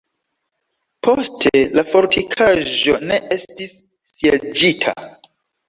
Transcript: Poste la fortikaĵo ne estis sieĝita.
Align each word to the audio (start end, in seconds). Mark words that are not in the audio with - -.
Poste 1.07 1.51
la 1.81 1.83
fortikaĵo 1.91 2.97
ne 3.13 3.21
estis 3.39 3.79
sieĝita. 4.15 4.99